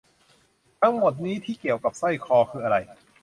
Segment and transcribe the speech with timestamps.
[0.81, 2.77] ทั้งหมดนี้ที่เกี่ยวกับสร้อยคอคืออะไร